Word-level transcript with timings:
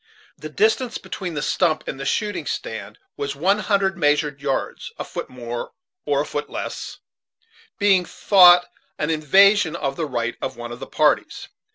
The 0.35 0.49
distance 0.49 0.97
between 0.97 1.35
the 1.35 1.43
stump 1.43 1.87
and 1.87 2.01
shooting 2.07 2.47
stand 2.47 2.97
was 3.17 3.35
one 3.35 3.59
hundred 3.59 3.99
measured 3.99 4.41
yards; 4.41 4.91
a 4.97 5.03
foot 5.03 5.29
more 5.29 5.73
or 6.05 6.21
a 6.21 6.25
foot 6.25 6.49
less 6.49 6.97
being 7.77 8.03
thought 8.05 8.65
an 8.97 9.11
invasion 9.11 9.75
of 9.75 9.97
the 9.97 10.07
right 10.07 10.35
of 10.41 10.57
one 10.57 10.71
of 10.71 10.79
the 10.79 10.87
parties. 10.87 11.49